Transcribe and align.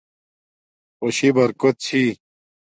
خوشی 0.97 1.29
برکوت 1.35 1.75
چھی 1.85 2.03